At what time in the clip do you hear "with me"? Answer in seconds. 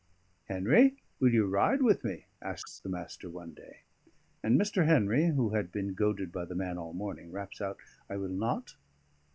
1.83-2.25